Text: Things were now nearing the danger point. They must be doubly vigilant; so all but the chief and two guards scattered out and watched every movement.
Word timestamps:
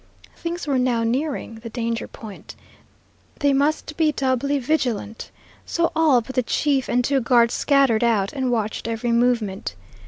Things 0.35 0.65
were 0.65 0.79
now 0.79 1.03
nearing 1.03 1.59
the 1.59 1.69
danger 1.69 2.07
point. 2.07 2.55
They 3.37 3.53
must 3.53 3.95
be 3.97 4.11
doubly 4.11 4.57
vigilant; 4.57 5.29
so 5.63 5.91
all 5.95 6.21
but 6.21 6.33
the 6.33 6.41
chief 6.41 6.89
and 6.89 7.03
two 7.03 7.21
guards 7.21 7.53
scattered 7.53 8.03
out 8.03 8.33
and 8.33 8.49
watched 8.49 8.87
every 8.87 9.11
movement. 9.11 9.75